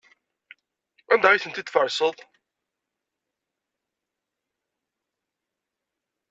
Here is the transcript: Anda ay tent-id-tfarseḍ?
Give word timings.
Anda 1.13 1.27
ay 1.29 1.41
tent-id-tfarseḍ? 1.43 2.17